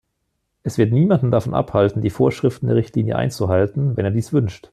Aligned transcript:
Er 0.63 0.75
wird 0.79 0.91
niemanden 0.93 1.29
davon 1.29 1.53
abhalten, 1.53 2.01
die 2.01 2.09
Vorschriften 2.09 2.65
der 2.65 2.75
Richtlinie 2.75 3.15
einzuhalten, 3.17 3.95
wenn 3.97 4.05
er 4.05 4.09
dies 4.09 4.33
wünscht. 4.33 4.69